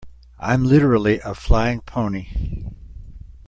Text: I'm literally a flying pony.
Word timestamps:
I'm 0.39 0.63
literally 0.63 1.19
a 1.19 1.35
flying 1.35 1.81
pony. 1.81 2.71